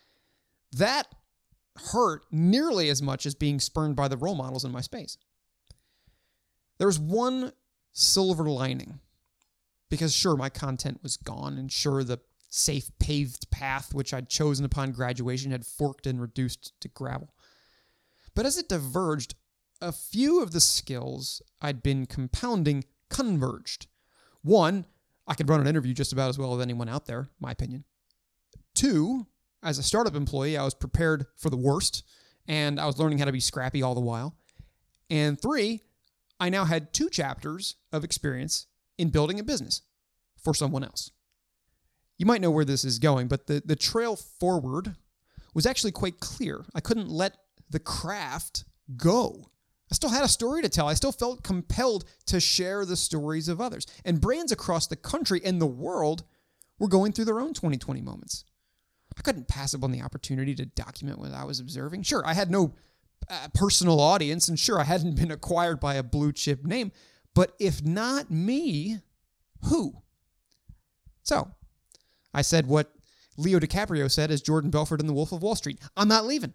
That 0.71 1.12
hurt 1.91 2.23
nearly 2.31 2.89
as 2.89 3.03
much 3.03 3.27
as 3.27 3.35
being 3.35 3.59
spurned 3.59 3.97
by 3.97 4.07
the 4.07 4.17
role 4.17 4.37
models 4.37 4.65
in 4.65 4.71
my 4.71 4.81
space. 4.81 5.19
There 6.79 6.87
was 6.87 7.00
one 7.00 7.53
silver 7.94 8.44
lining. 8.44 9.00
Because 9.88 10.14
sure, 10.14 10.37
my 10.37 10.50
content 10.50 11.00
was 11.02 11.17
gone, 11.17 11.56
and 11.56 11.73
sure, 11.73 12.05
the 12.05 12.19
safe 12.50 12.91
paved 13.00 13.50
path 13.50 13.94
which 13.94 14.12
I'd 14.12 14.29
chosen 14.29 14.64
upon 14.64 14.93
graduation 14.93 15.50
had 15.50 15.64
forked 15.64 16.06
and 16.06 16.20
reduced 16.20 16.73
to 16.81 16.88
gravel. 16.88 17.35
But 18.35 18.46
as 18.46 18.58
it 18.58 18.69
diverged, 18.69 19.35
a 19.81 19.93
few 19.93 20.43
of 20.43 20.52
the 20.52 20.61
skills 20.61 21.43
I'd 21.61 21.82
been 21.82 22.06
compounding 22.06 22.85
converged. 23.11 23.87
One, 24.43 24.87
I 25.26 25.35
could 25.35 25.49
run 25.49 25.61
an 25.61 25.67
interview 25.67 25.94
just 25.94 26.12
about 26.12 26.28
as 26.28 26.38
well 26.38 26.54
as 26.54 26.61
anyone 26.61 26.88
out 26.88 27.07
there, 27.07 27.30
my 27.40 27.52
opinion. 27.52 27.85
Two, 28.75 29.26
as 29.62 29.78
a 29.78 29.83
startup 29.83 30.14
employee, 30.14 30.57
I 30.57 30.64
was 30.64 30.75
prepared 30.75 31.26
for 31.37 31.50
the 31.50 31.57
worst, 31.57 32.04
and 32.47 32.78
I 32.78 32.87
was 32.87 32.99
learning 32.99 33.19
how 33.19 33.25
to 33.25 33.33
be 33.33 33.40
scrappy 33.40 33.83
all 33.83 33.95
the 33.95 34.00
while. 34.00 34.37
And 35.11 35.40
three, 35.40 35.80
I 36.41 36.49
now 36.49 36.64
had 36.64 36.93
two 36.93 37.09
chapters 37.09 37.76
of 37.93 38.05
experience 38.05 38.67
in 38.99 39.11
building 39.11 39.41
a 39.41 39.45
business 39.45 39.83
for 40.43 40.55
someone 40.55 40.85
else. 40.85 41.11
You 42.19 42.26
might 42.26 42.41
know 42.41 42.50
where 42.50 42.64
this 42.64 42.85
is 42.85 42.99
going, 42.99 43.29
but 43.29 43.47
the, 43.47 43.62
the 43.64 43.76
trail 43.76 44.17
forward 44.17 44.97
was 45.55 45.67
actually 45.67 45.93
quite 45.93 46.21
clear. 46.21 46.64
I 46.75 46.81
couldn't 46.81 47.09
let 47.09 47.37
the 47.71 47.81
craft 47.81 48.64
go. 48.97 49.50
I 49.91 49.95
still 49.95 50.11
had 50.11 50.25
a 50.25 50.29
story 50.29 50.62
to 50.62 50.69
tell. 50.69 50.88
I 50.88 50.95
still 50.95 51.12
felt 51.12 51.43
compelled 51.43 52.05
to 52.26 52.41
share 52.41 52.85
the 52.85 52.97
stories 52.97 53.49
of 53.49 53.61
others. 53.61 53.87
And 54.05 54.21
brands 54.21 54.53
across 54.53 54.87
the 54.87 54.97
country 54.97 55.41
and 55.45 55.61
the 55.61 55.67
world 55.67 56.25
were 56.79 56.88
going 56.88 57.12
through 57.12 57.26
their 57.26 57.41
own 57.41 57.55
2020 57.55 58.00
moments. 58.00 58.45
I 59.17 59.23
couldn't 59.23 59.49
pass 59.49 59.75
up 59.75 59.85
on 59.85 59.93
the 59.93 60.03
opportunity 60.03 60.55
to 60.57 60.67
document 60.67 61.19
what 61.19 61.33
I 61.33 61.45
was 61.45 61.61
observing. 61.61 62.03
Sure, 62.03 62.26
I 62.26 62.35
had 62.35 62.50
no 62.50 62.75
personal 63.54 64.00
audience. 64.00 64.49
And 64.49 64.59
sure, 64.59 64.81
I 64.81 64.85
hadn't 64.85 65.16
been 65.16 65.31
acquired 65.31 65.81
by 65.81 65.95
a 65.95 66.02
blue 66.02 66.33
chip 66.33 66.64
name, 66.64 66.93
but 67.35 67.54
if 67.59 67.85
not 67.85 68.31
me, 68.31 68.99
who? 69.64 70.02
So 71.23 71.50
I 72.33 72.43
said 72.43 72.66
what 72.66 72.93
Leo 73.37 73.59
DiCaprio 73.59 74.11
said 74.11 74.31
as 74.31 74.43
Jordan 74.43 74.71
Belfort 74.71 75.00
in 75.00 75.07
The 75.07 75.14
Wolf 75.14 75.33
of 75.33 75.43
Wall 75.43 75.57
Street 75.57 75.81
I'm 75.97 76.09
not 76.09 76.26
leaving. 76.26 76.54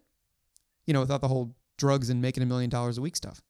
You 0.86 0.94
know, 0.94 1.02
without 1.02 1.22
the 1.22 1.28
whole 1.28 1.56
drugs 1.78 2.10
and 2.10 2.22
making 2.22 2.44
a 2.44 2.46
million 2.46 2.70
dollars 2.70 2.98
a 2.98 3.02
week 3.02 3.16
stuff. 3.16 3.42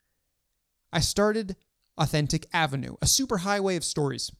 I 0.91 0.99
started 0.99 1.55
Authentic 1.97 2.47
Avenue, 2.53 2.95
a 3.01 3.05
superhighway 3.05 3.75
of 3.75 3.83
stories, 3.83 4.31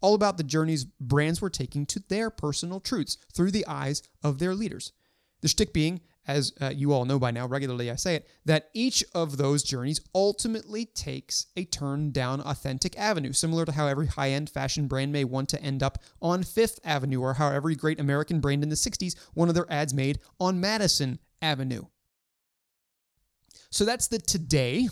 all 0.00 0.14
about 0.14 0.36
the 0.36 0.44
journeys 0.44 0.84
brands 0.84 1.40
were 1.40 1.50
taking 1.50 1.86
to 1.86 2.02
their 2.08 2.30
personal 2.30 2.80
truths 2.80 3.16
through 3.34 3.50
the 3.50 3.66
eyes 3.66 4.02
of 4.22 4.38
their 4.38 4.54
leaders. 4.54 4.92
The 5.40 5.48
shtick 5.48 5.72
being 5.72 6.00
as 6.30 6.52
uh, 6.60 6.70
you 6.74 6.92
all 6.92 7.04
know 7.04 7.18
by 7.18 7.30
now, 7.30 7.46
regularly 7.46 7.90
I 7.90 7.96
say 7.96 8.14
it, 8.14 8.28
that 8.44 8.70
each 8.72 9.04
of 9.14 9.36
those 9.36 9.62
journeys 9.62 10.00
ultimately 10.14 10.86
takes 10.86 11.46
a 11.56 11.64
turn 11.64 12.12
down 12.12 12.40
Authentic 12.40 12.98
Avenue, 12.98 13.32
similar 13.32 13.64
to 13.64 13.72
how 13.72 13.86
every 13.86 14.06
high 14.06 14.30
end 14.30 14.48
fashion 14.48 14.86
brand 14.86 15.12
may 15.12 15.24
want 15.24 15.48
to 15.50 15.62
end 15.62 15.82
up 15.82 15.98
on 16.22 16.42
Fifth 16.42 16.78
Avenue, 16.84 17.20
or 17.20 17.34
how 17.34 17.48
every 17.48 17.74
great 17.74 18.00
American 18.00 18.40
brand 18.40 18.62
in 18.62 18.68
the 18.68 18.76
60s 18.76 19.16
wanted 19.34 19.54
their 19.54 19.70
ads 19.70 19.92
made 19.92 20.20
on 20.38 20.60
Madison 20.60 21.18
Avenue. 21.42 21.82
So 23.70 23.84
that's 23.84 24.08
the 24.08 24.18
today 24.18 24.88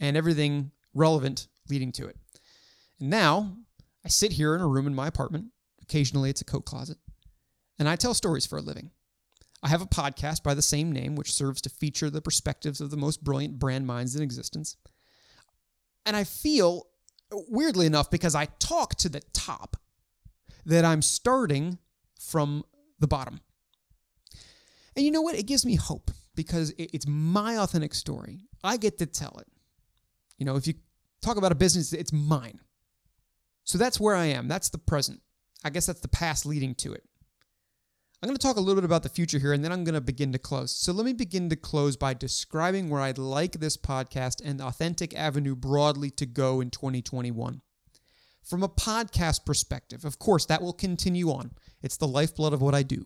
and 0.00 0.16
everything 0.16 0.70
relevant 0.92 1.48
leading 1.68 1.92
to 1.92 2.06
it. 2.06 2.16
And 3.00 3.10
now 3.10 3.56
I 4.04 4.08
sit 4.08 4.32
here 4.32 4.54
in 4.54 4.60
a 4.60 4.68
room 4.68 4.86
in 4.86 4.94
my 4.94 5.06
apartment. 5.06 5.46
Occasionally 5.82 6.30
it's 6.30 6.40
a 6.40 6.44
coat 6.44 6.64
closet. 6.64 6.98
And 7.78 7.88
I 7.88 7.96
tell 7.96 8.14
stories 8.14 8.46
for 8.46 8.58
a 8.58 8.62
living. 8.62 8.90
I 9.64 9.68
have 9.68 9.80
a 9.80 9.86
podcast 9.86 10.42
by 10.42 10.52
the 10.52 10.62
same 10.62 10.92
name, 10.92 11.16
which 11.16 11.32
serves 11.32 11.62
to 11.62 11.70
feature 11.70 12.10
the 12.10 12.20
perspectives 12.20 12.82
of 12.82 12.90
the 12.90 12.98
most 12.98 13.24
brilliant 13.24 13.58
brand 13.58 13.86
minds 13.86 14.14
in 14.14 14.22
existence. 14.22 14.76
And 16.04 16.14
I 16.14 16.24
feel, 16.24 16.86
weirdly 17.48 17.86
enough, 17.86 18.10
because 18.10 18.34
I 18.34 18.44
talk 18.58 18.94
to 18.96 19.08
the 19.08 19.22
top, 19.32 19.78
that 20.66 20.84
I'm 20.84 21.02
starting 21.02 21.78
from 22.20 22.64
the 22.98 23.06
bottom. 23.06 23.40
And 24.96 25.04
you 25.04 25.10
know 25.10 25.22
what? 25.22 25.34
It 25.34 25.46
gives 25.46 25.64
me 25.66 25.76
hope 25.76 26.10
because 26.34 26.72
it's 26.78 27.06
my 27.06 27.58
authentic 27.58 27.94
story. 27.94 28.46
I 28.62 28.76
get 28.76 28.98
to 28.98 29.06
tell 29.06 29.36
it. 29.40 29.48
You 30.38 30.46
know, 30.46 30.56
if 30.56 30.66
you 30.66 30.74
talk 31.20 31.36
about 31.36 31.52
a 31.52 31.56
business, 31.56 31.92
it's 31.92 32.12
mine. 32.12 32.60
So 33.64 33.78
that's 33.78 33.98
where 33.98 34.14
I 34.14 34.26
am. 34.26 34.48
That's 34.48 34.68
the 34.68 34.78
present. 34.78 35.20
I 35.64 35.70
guess 35.70 35.86
that's 35.86 36.00
the 36.00 36.08
past 36.08 36.44
leading 36.44 36.74
to 36.76 36.92
it. 36.92 37.04
I'm 38.24 38.28
going 38.28 38.38
to 38.38 38.46
talk 38.46 38.56
a 38.56 38.60
little 38.60 38.80
bit 38.80 38.86
about 38.86 39.02
the 39.02 39.10
future 39.10 39.38
here 39.38 39.52
and 39.52 39.62
then 39.62 39.70
I'm 39.70 39.84
going 39.84 39.96
to 39.96 40.00
begin 40.00 40.32
to 40.32 40.38
close. 40.38 40.74
So 40.74 40.94
let 40.94 41.04
me 41.04 41.12
begin 41.12 41.50
to 41.50 41.56
close 41.56 41.94
by 41.94 42.14
describing 42.14 42.88
where 42.88 43.02
I'd 43.02 43.18
like 43.18 43.60
this 43.60 43.76
podcast 43.76 44.40
and 44.42 44.62
Authentic 44.62 45.14
Avenue 45.14 45.54
broadly 45.54 46.08
to 46.12 46.24
go 46.24 46.62
in 46.62 46.70
2021. 46.70 47.60
From 48.42 48.62
a 48.62 48.68
podcast 48.70 49.44
perspective, 49.44 50.06
of 50.06 50.18
course, 50.18 50.46
that 50.46 50.62
will 50.62 50.72
continue 50.72 51.28
on. 51.28 51.50
It's 51.82 51.98
the 51.98 52.08
lifeblood 52.08 52.54
of 52.54 52.62
what 52.62 52.74
I 52.74 52.82
do. 52.82 53.04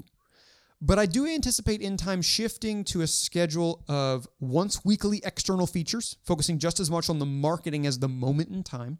But 0.81 1.01
I 1.01 1.07
do 1.07 1.27
anticipate 1.27 1.81
in 1.81 1.97
time 1.97 2.23
shifting 2.23 2.85
to 2.85 3.01
a 3.01 3.09
schedule 3.09 3.83
of 3.89 4.29
once 4.39 4.85
weekly 4.85 5.21
external 5.25 5.67
features, 5.67 6.15
focusing 6.25 6.61
just 6.61 6.79
as 6.79 6.93
much 6.93 7.11
on 7.11 7.19
the 7.19 7.27
marketing 7.27 7.89
as 7.89 7.99
the 7.99 8.09
moment 8.09 8.51
in 8.51 8.63
time, 8.63 8.99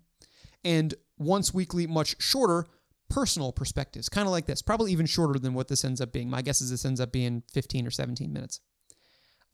and 0.65 0.95
once 1.17 1.55
weekly, 1.55 1.87
much 1.87 2.17
shorter 2.21 2.67
personal 3.11 3.53
perspectives, 3.53 4.09
kind 4.09 4.27
of 4.27 4.33
like 4.33 4.47
this, 4.47 4.63
probably 4.63 4.93
even 4.93 5.07
shorter 5.07 5.39
than 5.39 5.55
what 5.55 5.69
this 5.69 5.85
ends 5.85 6.01
up 6.01 6.13
being. 6.13 6.29
My 6.29 6.43
guess 6.43 6.61
is 6.61 6.71
this 6.71 6.85
ends 6.85 7.01
up 7.01 7.13
being 7.13 7.43
15 7.53 7.87
or 7.87 7.91
17 7.91 8.33
minutes. 8.33 8.61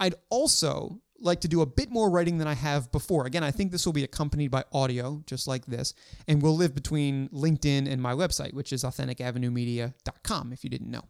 I'd 0.01 0.15
also 0.29 1.01
like 1.21 1.41
to 1.41 1.49
do 1.49 1.63
a 1.63 1.67
bit 1.67 1.91
more 1.91 2.11
writing 2.11 2.39
than 2.39 2.49
I 2.49 2.55
have 2.55 2.91
before. 2.91 3.27
Again, 3.27 3.45
I 3.45 3.51
think 3.51 3.71
this 3.71 3.87
will 3.87 3.93
be 3.93 4.05
accompanied 4.05 4.51
by 4.51 4.65
audio, 4.73 5.23
just 5.27 5.47
like 5.47 5.65
this, 5.67 5.95
and 6.27 6.43
will 6.43 6.57
live 6.57 6.75
between 6.75 7.29
LinkedIn 7.29 7.91
and 7.91 8.03
my 8.03 8.13
website, 8.13 8.53
which 8.53 8.73
is 8.73 8.85
AuthenticAvenueMedia.com, 8.85 10.53
if 10.53 10.65
you 10.65 10.71
didn't 10.71 10.91
know. 10.91 11.05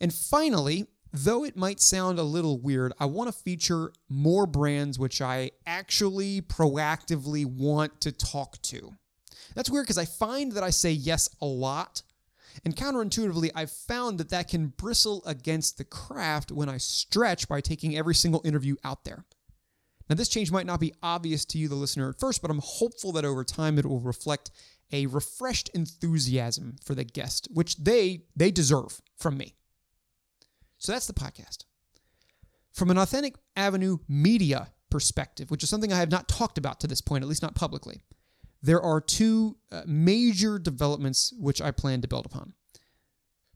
And 0.00 0.14
finally, 0.14 0.86
though 1.12 1.44
it 1.44 1.56
might 1.56 1.80
sound 1.80 2.18
a 2.18 2.24
little 2.24 2.58
weird, 2.58 2.92
I 2.98 3.06
want 3.06 3.28
to 3.28 3.38
feature 3.38 3.92
more 4.08 4.46
brands 4.46 4.98
which 4.98 5.20
I 5.20 5.50
actually 5.66 6.40
proactively 6.40 7.44
want 7.44 8.00
to 8.02 8.12
talk 8.12 8.60
to. 8.62 8.94
That's 9.54 9.70
weird 9.70 9.84
because 9.84 9.98
I 9.98 10.04
find 10.04 10.52
that 10.52 10.62
I 10.62 10.70
say 10.70 10.92
yes 10.92 11.28
a 11.40 11.46
lot. 11.46 12.02
And 12.64 12.76
counterintuitively, 12.76 13.50
I've 13.54 13.70
found 13.70 14.18
that 14.18 14.30
that 14.30 14.48
can 14.48 14.68
bristle 14.68 15.22
against 15.24 15.78
the 15.78 15.84
craft 15.84 16.52
when 16.52 16.68
I 16.68 16.76
stretch 16.76 17.48
by 17.48 17.60
taking 17.60 17.96
every 17.96 18.14
single 18.14 18.42
interview 18.44 18.76
out 18.84 19.04
there. 19.04 19.24
Now, 20.08 20.16
this 20.16 20.28
change 20.28 20.50
might 20.50 20.66
not 20.66 20.80
be 20.80 20.92
obvious 21.02 21.44
to 21.46 21.58
you, 21.58 21.68
the 21.68 21.74
listener, 21.74 22.10
at 22.10 22.18
first, 22.18 22.42
but 22.42 22.50
I'm 22.50 22.60
hopeful 22.62 23.12
that 23.12 23.24
over 23.24 23.44
time 23.44 23.78
it 23.78 23.86
will 23.86 24.00
reflect 24.00 24.50
a 24.92 25.06
refreshed 25.06 25.70
enthusiasm 25.70 26.76
for 26.84 26.94
the 26.94 27.04
guest, 27.04 27.48
which 27.50 27.76
they 27.76 28.24
they 28.36 28.50
deserve 28.50 29.00
from 29.16 29.38
me. 29.38 29.54
So 30.76 30.92
that's 30.92 31.06
the 31.06 31.14
podcast. 31.14 31.64
From 32.72 32.90
an 32.90 32.98
authentic 32.98 33.36
avenue 33.56 33.98
media 34.08 34.68
perspective, 34.90 35.50
which 35.50 35.62
is 35.62 35.70
something 35.70 35.92
I 35.92 35.98
have 35.98 36.10
not 36.10 36.28
talked 36.28 36.58
about 36.58 36.80
to 36.80 36.86
this 36.86 37.00
point, 37.00 37.22
at 37.22 37.28
least 37.28 37.42
not 37.42 37.54
publicly 37.54 38.02
there 38.62 38.80
are 38.80 39.00
two 39.00 39.56
uh, 39.70 39.82
major 39.86 40.58
developments 40.58 41.32
which 41.38 41.60
I 41.60 41.70
plan 41.70 42.00
to 42.02 42.08
build 42.08 42.26
upon. 42.26 42.54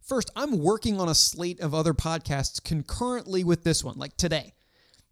First, 0.01 0.31
I'm 0.37 0.59
working 0.59 1.01
on 1.01 1.09
a 1.09 1.15
slate 1.15 1.61
of 1.61 1.75
other 1.75 1.95
podcasts 1.95 2.63
concurrently 2.63 3.43
with 3.43 3.65
this 3.65 3.83
one, 3.83 3.97
like 3.99 4.17
today. 4.17 4.55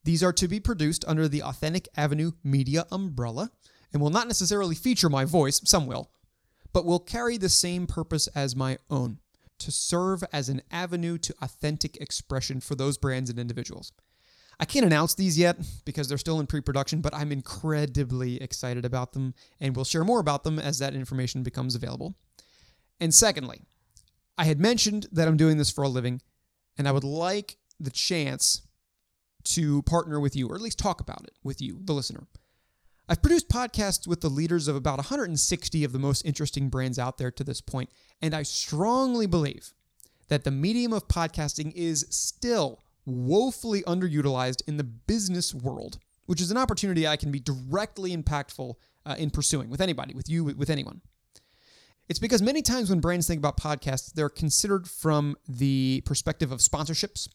These 0.05 0.23
are 0.23 0.33
to 0.35 0.49
be 0.49 0.61
produced 0.61 1.05
under 1.09 1.29
the 1.29 1.43
Authentic 1.43 1.89
Avenue 1.97 2.33
Media 2.45 2.87
umbrella 2.93 3.51
and 3.93 4.03
will 4.03 4.11
not 4.11 4.29
necessarily 4.29 4.75
feature 4.75 5.09
my 5.09 5.25
voice, 5.25 5.61
some 5.65 5.87
will, 5.87 6.11
but 6.73 6.85
will 6.85 7.01
carry 7.01 7.39
the 7.39 7.49
same 7.49 7.87
purpose 7.87 8.27
as 8.29 8.55
my 8.55 8.79
own 8.91 9.19
to 9.59 9.71
serve 9.71 10.23
as 10.33 10.49
an 10.49 10.63
avenue 10.71 11.17
to 11.19 11.35
authentic 11.41 11.97
expression 11.99 12.61
for 12.61 12.75
those 12.75 12.99
brands 12.99 13.31
and 13.31 13.39
individuals. 13.39 13.93
I 14.61 14.64
can't 14.64 14.87
announce 14.87 15.14
these 15.14 15.38
yet 15.38 15.56
because 15.84 16.08
they're 16.08 16.18
still 16.18 16.40
in 16.40 16.46
pre 16.46 16.61
production, 16.61 17.00
but 17.00 17.14
I'm 17.14 17.32
incredibly 17.32 18.40
excited 18.40 18.84
about 18.84 19.12
them 19.12 19.34
and 19.61 19.75
we'll 19.75 19.84
share 19.84 20.04
more 20.04 20.20
about 20.20 20.44
them 20.44 20.58
as 20.58 20.78
that 20.78 20.94
information 20.94 21.42
becomes 21.42 21.75
available. 21.75 22.14
And 23.00 23.12
secondly, 23.12 23.62
I 24.38 24.44
had 24.44 24.61
mentioned 24.61 25.06
that 25.12 25.28
I'm 25.28 25.37
doing 25.37 25.58
this 25.58 25.70
for 25.70 25.82
a 25.82 25.88
living 25.88 26.20
and 26.76 26.88
I 26.88 26.92
would 26.92 27.04
like 27.04 27.56
the 27.80 27.90
chance 27.90 28.62
to 29.44 29.82
partner 29.82 30.18
with 30.20 30.34
you 30.34 30.49
or 30.49 30.54
at 30.54 30.61
least 30.61 30.78
talk 30.78 31.00
about 31.00 31.25
it 31.25 31.34
with 31.42 31.61
you, 31.61 31.78
the 31.82 31.92
listener. 31.92 32.26
I've 33.06 33.20
produced 33.20 33.50
podcasts 33.50 34.06
with 34.06 34.23
the 34.23 34.30
leaders 34.30 34.66
of 34.66 34.76
about 34.76 34.96
160 34.96 35.84
of 35.84 35.92
the 35.92 35.99
most 35.99 36.25
interesting 36.25 36.70
brands 36.70 36.99
out 36.99 37.18
there 37.18 37.30
to 37.30 37.44
this 37.44 37.61
point, 37.61 37.90
and 38.23 38.32
I 38.32 38.44
strongly 38.44 39.26
believe 39.26 39.75
that 40.28 40.44
the 40.44 40.50
medium 40.50 40.94
of 40.94 41.06
podcasting 41.06 41.73
is 41.75 42.06
still 42.08 42.80
woefully 43.06 43.82
underutilized 43.82 44.62
in 44.66 44.76
the 44.76 44.84
business 44.84 45.54
world, 45.54 45.99
which 46.26 46.40
is 46.40 46.50
an 46.50 46.56
opportunity 46.56 47.06
I 47.06 47.16
can 47.16 47.30
be 47.30 47.40
directly 47.40 48.16
impactful 48.16 48.75
uh, 49.06 49.14
in 49.18 49.30
pursuing 49.30 49.70
with 49.70 49.80
anybody, 49.80 50.14
with 50.14 50.28
you, 50.28 50.44
with 50.44 50.70
anyone. 50.70 51.00
It's 52.08 52.18
because 52.18 52.42
many 52.42 52.61
times 52.61 52.90
when 52.90 53.00
brands 53.00 53.26
think 53.26 53.38
about 53.38 53.56
podcasts, 53.56 54.12
they're 54.12 54.28
considered 54.28 54.88
from 54.88 55.37
the 55.49 56.02
perspective 56.04 56.52
of 56.52 56.61
sponsorships 56.61 57.28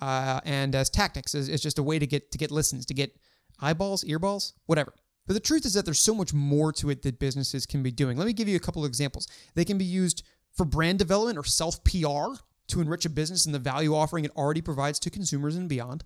uh, 0.00 0.40
and 0.44 0.74
as 0.74 0.88
tactics. 0.88 1.34
It's 1.34 1.62
just 1.62 1.78
a 1.78 1.82
way 1.82 1.98
to 1.98 2.06
get 2.06 2.30
to 2.32 2.38
get 2.38 2.50
listens, 2.50 2.86
to 2.86 2.94
get 2.94 3.14
eyeballs, 3.60 4.02
earballs, 4.04 4.52
whatever. 4.66 4.94
But 5.26 5.34
the 5.34 5.40
truth 5.40 5.64
is 5.64 5.74
that 5.74 5.84
there's 5.84 6.00
so 6.00 6.14
much 6.14 6.34
more 6.34 6.72
to 6.72 6.90
it 6.90 7.02
that 7.02 7.18
businesses 7.18 7.64
can 7.66 7.82
be 7.82 7.90
doing. 7.90 8.18
Let 8.18 8.26
me 8.26 8.32
give 8.32 8.48
you 8.48 8.56
a 8.56 8.60
couple 8.60 8.84
of 8.84 8.88
examples. 8.88 9.26
They 9.54 9.64
can 9.64 9.78
be 9.78 9.84
used 9.84 10.22
for 10.52 10.64
brand 10.64 10.98
development 10.98 11.38
or 11.38 11.44
self 11.44 11.82
PR 11.84 12.40
to 12.68 12.80
enrich 12.80 13.04
a 13.04 13.10
business 13.10 13.46
and 13.46 13.54
the 13.54 13.58
value 13.58 13.94
offering 13.94 14.24
it 14.24 14.36
already 14.36 14.60
provides 14.60 14.98
to 15.00 15.10
consumers 15.10 15.56
and 15.56 15.68
beyond. 15.68 16.04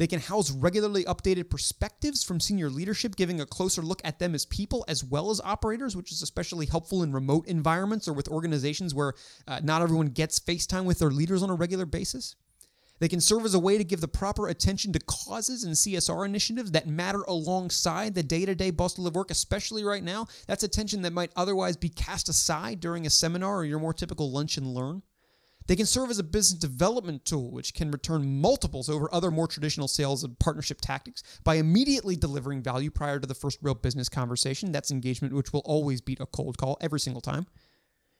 They 0.00 0.06
can 0.06 0.20
house 0.20 0.50
regularly 0.50 1.04
updated 1.04 1.50
perspectives 1.50 2.24
from 2.24 2.40
senior 2.40 2.70
leadership, 2.70 3.16
giving 3.16 3.38
a 3.38 3.44
closer 3.44 3.82
look 3.82 4.00
at 4.02 4.18
them 4.18 4.34
as 4.34 4.46
people 4.46 4.82
as 4.88 5.04
well 5.04 5.30
as 5.30 5.42
operators, 5.42 5.94
which 5.94 6.10
is 6.10 6.22
especially 6.22 6.64
helpful 6.64 7.02
in 7.02 7.12
remote 7.12 7.46
environments 7.46 8.08
or 8.08 8.14
with 8.14 8.26
organizations 8.28 8.94
where 8.94 9.12
uh, 9.46 9.60
not 9.62 9.82
everyone 9.82 10.06
gets 10.06 10.40
FaceTime 10.40 10.84
with 10.84 11.00
their 11.00 11.10
leaders 11.10 11.42
on 11.42 11.50
a 11.50 11.54
regular 11.54 11.84
basis. 11.84 12.34
They 12.98 13.08
can 13.08 13.20
serve 13.20 13.44
as 13.44 13.52
a 13.54 13.58
way 13.58 13.76
to 13.76 13.84
give 13.84 14.00
the 14.00 14.08
proper 14.08 14.48
attention 14.48 14.94
to 14.94 15.00
causes 15.00 15.64
and 15.64 15.74
CSR 15.74 16.24
initiatives 16.24 16.70
that 16.70 16.86
matter 16.86 17.22
alongside 17.22 18.14
the 18.14 18.22
day 18.22 18.46
to 18.46 18.54
day 18.54 18.70
bustle 18.70 19.06
of 19.06 19.14
work, 19.14 19.30
especially 19.30 19.84
right 19.84 20.04
now. 20.04 20.28
That's 20.46 20.62
attention 20.62 21.02
that 21.02 21.12
might 21.12 21.32
otherwise 21.36 21.76
be 21.76 21.90
cast 21.90 22.30
aside 22.30 22.80
during 22.80 23.06
a 23.06 23.10
seminar 23.10 23.58
or 23.58 23.64
your 23.64 23.78
more 23.78 23.94
typical 23.94 24.30
lunch 24.30 24.56
and 24.56 24.66
learn. 24.66 25.02
They 25.70 25.76
can 25.76 25.86
serve 25.86 26.10
as 26.10 26.18
a 26.18 26.24
business 26.24 26.58
development 26.58 27.24
tool, 27.24 27.52
which 27.52 27.74
can 27.74 27.92
return 27.92 28.40
multiples 28.40 28.88
over 28.88 29.08
other 29.14 29.30
more 29.30 29.46
traditional 29.46 29.86
sales 29.86 30.24
and 30.24 30.36
partnership 30.40 30.80
tactics 30.80 31.22
by 31.44 31.54
immediately 31.54 32.16
delivering 32.16 32.60
value 32.60 32.90
prior 32.90 33.20
to 33.20 33.26
the 33.28 33.36
first 33.36 33.60
real 33.62 33.76
business 33.76 34.08
conversation. 34.08 34.72
That's 34.72 34.90
engagement, 34.90 35.32
which 35.32 35.52
will 35.52 35.62
always 35.64 36.00
beat 36.00 36.18
a 36.18 36.26
cold 36.26 36.58
call 36.58 36.76
every 36.80 36.98
single 36.98 37.20
time. 37.20 37.46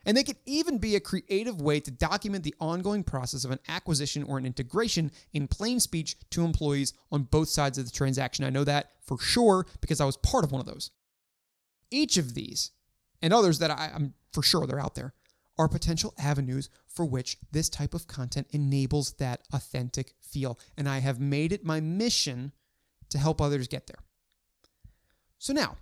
And 0.06 0.16
they 0.16 0.22
can 0.22 0.36
even 0.46 0.78
be 0.78 0.94
a 0.94 1.00
creative 1.00 1.60
way 1.60 1.80
to 1.80 1.90
document 1.90 2.44
the 2.44 2.54
ongoing 2.60 3.02
process 3.02 3.44
of 3.44 3.50
an 3.50 3.58
acquisition 3.66 4.22
or 4.22 4.38
an 4.38 4.46
integration 4.46 5.10
in 5.32 5.48
plain 5.48 5.80
speech 5.80 6.14
to 6.30 6.44
employees 6.44 6.92
on 7.10 7.24
both 7.24 7.48
sides 7.48 7.78
of 7.78 7.84
the 7.84 7.90
transaction. 7.90 8.44
I 8.44 8.50
know 8.50 8.62
that 8.62 8.92
for 9.04 9.18
sure 9.18 9.66
because 9.80 10.00
I 10.00 10.04
was 10.04 10.16
part 10.18 10.44
of 10.44 10.52
one 10.52 10.60
of 10.60 10.68
those. 10.68 10.92
Each 11.90 12.16
of 12.16 12.34
these, 12.34 12.70
and 13.20 13.32
others 13.32 13.58
that 13.58 13.72
I, 13.72 13.90
am 13.92 14.14
for 14.32 14.44
sure 14.44 14.68
they're 14.68 14.78
out 14.78 14.94
there, 14.94 15.14
are 15.60 15.68
potential 15.68 16.14
avenues 16.18 16.70
for 16.88 17.04
which 17.04 17.36
this 17.52 17.68
type 17.68 17.92
of 17.92 18.06
content 18.06 18.46
enables 18.50 19.12
that 19.14 19.42
authentic 19.52 20.14
feel. 20.22 20.58
And 20.78 20.88
I 20.88 21.00
have 21.00 21.20
made 21.20 21.52
it 21.52 21.66
my 21.66 21.80
mission 21.80 22.52
to 23.10 23.18
help 23.18 23.42
others 23.42 23.68
get 23.68 23.86
there. 23.86 23.98
So 25.36 25.52
now, 25.52 25.76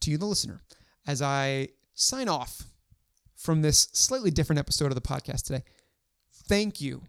to 0.00 0.10
you, 0.10 0.18
the 0.18 0.26
listener, 0.26 0.60
as 1.06 1.22
I 1.22 1.68
sign 1.94 2.28
off 2.28 2.64
from 3.36 3.62
this 3.62 3.88
slightly 3.92 4.32
different 4.32 4.58
episode 4.58 4.86
of 4.86 4.96
the 4.96 5.00
podcast 5.00 5.44
today, 5.44 5.62
thank 6.48 6.80
you 6.80 7.02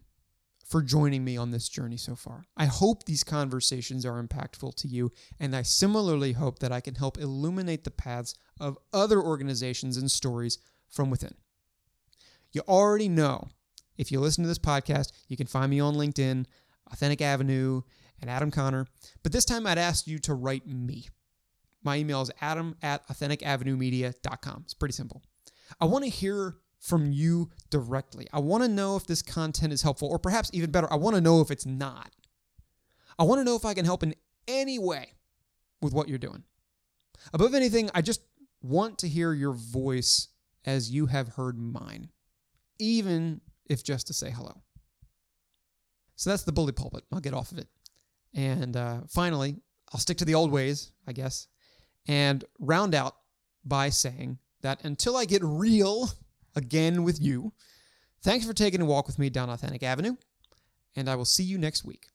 for 0.68 0.84
joining 0.84 1.26
me 1.26 1.36
on 1.36 1.50
this 1.50 1.68
journey 1.68 1.98
so 1.98 2.14
far. 2.14 2.46
I 2.56 2.66
hope 2.66 3.06
these 3.06 3.24
conversations 3.24 4.06
are 4.06 4.22
impactful 4.22 4.76
to 4.76 4.88
you, 4.88 5.12
and 5.40 5.56
I 5.56 5.64
similarly 5.64 6.34
hope 6.34 6.60
that 6.60 6.72
I 6.72 6.80
can 6.80 6.94
help 6.94 7.18
illuminate 7.18 7.86
the 7.86 7.92
paths 7.92 8.36
of 8.60 8.78
other 8.94 9.20
organizations 9.20 9.98
and 9.98 10.12
stories 10.12 10.60
from 10.90 11.10
within. 11.10 11.34
You 12.58 12.64
already 12.68 13.08
know 13.08 13.50
if 14.00 14.12
you 14.12 14.20
listen 14.20 14.44
to 14.44 14.48
this 14.48 14.58
podcast, 14.58 15.12
you 15.28 15.38
can 15.38 15.46
find 15.46 15.70
me 15.70 15.80
on 15.80 15.94
LinkedIn. 15.94 16.48
Authentic 16.92 17.22
Avenue, 17.22 17.84
and 18.20 18.32
Adam 18.32 18.50
Conner. 18.50 18.88
But 19.22 19.32
this 19.32 19.46
time 19.46 19.68
I'd 19.68 19.78
ask 19.78 20.08
you 20.08 20.18
to 20.20 20.34
write 20.34 20.66
me. 20.66 21.10
My 21.84 21.98
email 21.98 22.20
is 22.24 22.32
adam 22.42 22.76
at 22.82 23.08
AuthenticAvenueMedia.com. 23.10 24.62
It's 24.64 24.74
pretty 24.74 24.94
simple. 24.94 25.22
I 25.80 25.86
want 25.86 26.04
to 26.06 26.10
hear 26.10 26.56
from 26.80 27.12
you 27.12 27.52
directly. 27.70 28.28
I 28.34 28.40
want 28.40 28.64
to 28.64 28.70
know 28.70 28.96
if 28.96 29.06
this 29.06 29.22
content 29.22 29.72
is 29.72 29.84
helpful, 29.84 30.08
or 30.08 30.18
perhaps 30.18 30.50
even 30.52 30.72
better, 30.72 30.92
I 30.92 30.96
want 30.96 31.16
to 31.16 31.22
know 31.22 31.42
if 31.42 31.52
it's 31.52 31.68
not. 31.68 32.10
I 33.20 33.24
want 33.24 33.40
to 33.40 33.46
know 33.46 33.56
if 33.56 33.66
I 33.66 33.76
can 33.76 33.86
help 33.86 34.02
in 34.02 34.16
any 34.48 34.80
way 34.80 35.14
with 35.80 35.94
what 35.94 36.10
you're 36.10 36.18
doing. 36.18 36.42
Above 37.34 37.54
anything, 37.54 37.92
I 37.94 38.02
just 38.02 38.22
want 38.64 38.98
to 39.00 39.08
hear 39.08 39.32
your 39.34 39.54
voice 39.54 40.30
as 40.66 40.90
you 40.90 41.06
have 41.06 41.30
heard 41.30 41.60
mine, 41.60 42.10
even 42.80 43.42
if 43.70 43.84
just 43.84 44.08
to 44.08 44.14
say 44.14 44.30
hello. 44.30 44.62
So 46.16 46.30
that's 46.30 46.44
the 46.44 46.52
bully 46.52 46.72
pulpit. 46.72 47.04
I'll 47.12 47.20
get 47.20 47.34
off 47.34 47.52
of 47.52 47.60
it. 47.60 47.68
And 48.34 48.76
uh, 48.76 49.02
finally, 49.08 49.58
I'll 49.94 50.00
stick 50.00 50.18
to 50.18 50.26
the 50.26 50.36
old 50.36 50.52
ways, 50.52 50.92
I 51.08 51.14
guess, 51.14 51.48
and 52.08 52.44
round 52.60 52.96
out 52.96 53.16
by 53.64 53.90
saying 53.90 54.40
that 54.62 54.84
until 54.84 55.16
I 55.16 55.26
get 55.26 55.44
real 55.44 56.10
again 56.56 57.04
with 57.04 57.22
you, 57.22 57.54
thanks 58.22 58.46
for 58.46 58.54
taking 58.54 58.82
a 58.82 58.86
walk 58.86 59.08
with 59.08 59.20
me 59.20 59.30
down 59.30 59.50
Authentic 59.50 59.84
Avenue, 59.84 60.16
and 60.96 61.10
I 61.10 61.16
will 61.16 61.26
see 61.26 61.44
you 61.44 61.58
next 61.58 61.86
week. 61.86 62.08